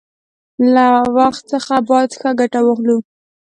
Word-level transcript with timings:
له 0.73 0.87
وخت 1.17 1.41
څخه 1.51 1.73
باید 1.89 2.11
ښه 2.19 2.29
گټه 2.39 2.59
واخلو. 2.63 2.97